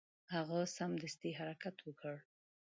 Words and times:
هغه 0.35 0.59
سمدستي 0.77 1.29
حرکت 1.39 1.75
وکړ. 1.83 2.15